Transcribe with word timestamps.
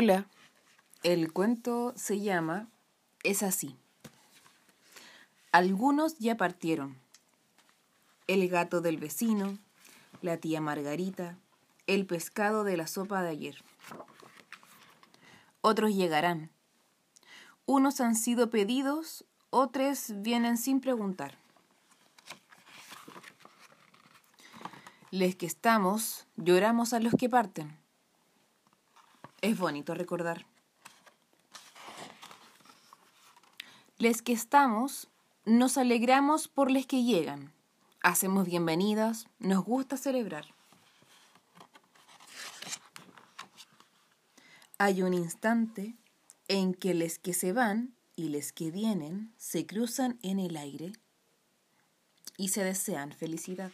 Hola, 0.00 0.28
el 1.02 1.32
cuento 1.32 1.92
se 1.96 2.20
llama 2.20 2.68
Es 3.24 3.42
así. 3.42 3.76
Algunos 5.50 6.20
ya 6.20 6.36
partieron. 6.36 6.96
El 8.28 8.48
gato 8.48 8.80
del 8.80 8.98
vecino, 8.98 9.58
la 10.22 10.36
tía 10.36 10.60
Margarita, 10.60 11.36
el 11.88 12.06
pescado 12.06 12.62
de 12.62 12.76
la 12.76 12.86
sopa 12.86 13.22
de 13.22 13.30
ayer. 13.30 13.56
Otros 15.62 15.92
llegarán. 15.92 16.52
Unos 17.66 18.00
han 18.00 18.14
sido 18.14 18.50
pedidos, 18.50 19.24
otros 19.50 20.12
vienen 20.14 20.58
sin 20.58 20.80
preguntar. 20.80 21.38
Les 25.10 25.34
que 25.34 25.46
estamos, 25.46 26.28
lloramos 26.36 26.92
a 26.92 27.00
los 27.00 27.14
que 27.18 27.28
parten. 27.28 27.87
Es 29.40 29.56
bonito 29.56 29.94
recordar. 29.94 30.46
Les 33.98 34.20
que 34.20 34.32
estamos, 34.32 35.08
nos 35.44 35.78
alegramos 35.78 36.48
por 36.48 36.70
les 36.70 36.86
que 36.86 37.04
llegan. 37.04 37.52
Hacemos 38.02 38.46
bienvenidas, 38.46 39.28
nos 39.38 39.64
gusta 39.64 39.96
celebrar. 39.96 40.46
Hay 44.78 45.02
un 45.02 45.14
instante 45.14 45.94
en 46.48 46.74
que 46.74 46.94
les 46.94 47.18
que 47.18 47.32
se 47.32 47.52
van 47.52 47.94
y 48.16 48.28
les 48.28 48.52
que 48.52 48.72
vienen 48.72 49.32
se 49.36 49.66
cruzan 49.66 50.18
en 50.22 50.40
el 50.40 50.56
aire 50.56 50.92
y 52.36 52.48
se 52.48 52.64
desean 52.64 53.12
felicidad. 53.12 53.70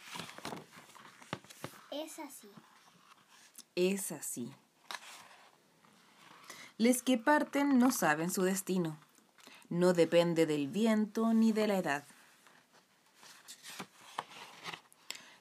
Es 1.90 2.18
así. 2.18 2.50
Es 3.74 4.12
así. 4.12 4.50
Les 6.76 7.04
que 7.04 7.18
parten 7.18 7.78
no 7.78 7.92
saben 7.92 8.30
su 8.30 8.42
destino. 8.42 8.98
No 9.68 9.92
depende 9.92 10.44
del 10.44 10.66
viento 10.66 11.32
ni 11.32 11.52
de 11.52 11.68
la 11.68 11.78
edad. 11.78 12.04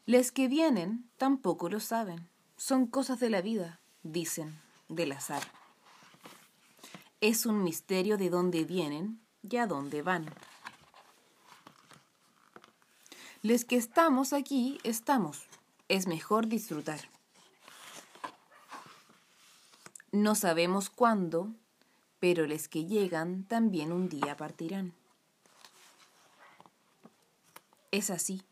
Les 0.06 0.32
que 0.32 0.48
vienen 0.48 1.10
tampoco 1.18 1.70
lo 1.70 1.80
saben. 1.80 2.30
Son 2.56 2.86
cosas 2.86 3.20
de 3.20 3.32
la 3.32 3.42
vida, 3.42 3.80
dicen, 4.04 4.62
del 4.90 5.12
azar. 5.12 5.44
Es 7.20 7.48
un 7.48 7.64
misterio 7.64 8.18
de 8.18 8.30
dónde 8.30 8.64
vienen 8.64 9.20
y 9.42 9.58
a 9.58 9.66
dónde 9.66 10.04
van. 10.04 10.26
Les 13.42 13.66
que 13.66 13.76
estamos 13.76 14.34
aquí, 14.34 14.78
estamos. 14.84 15.48
Es 15.88 16.06
mejor 16.06 16.48
disfrutar. 16.48 17.00
No 20.14 20.36
sabemos 20.36 20.92
cuándo, 20.92 21.56
pero 22.20 22.46
los 22.46 22.68
que 22.68 22.86
llegan 22.86 23.46
también 23.46 23.92
un 23.92 24.10
día 24.10 24.38
partirán. 24.38 24.94
Es 27.90 28.12
así, 28.12 28.44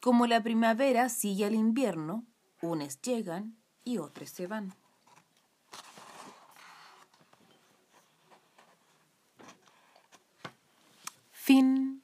como 0.00 0.26
la 0.26 0.42
primavera 0.42 1.08
sigue 1.08 1.44
al 1.44 1.54
invierno, 1.54 2.24
unos 2.60 3.00
llegan 3.02 3.56
y 3.84 3.98
otros 3.98 4.30
se 4.30 4.48
van. 4.48 4.74
Fin. 11.30 11.95